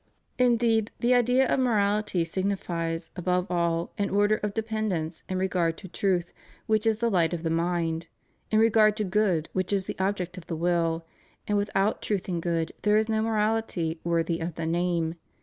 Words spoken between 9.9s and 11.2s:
object of the will;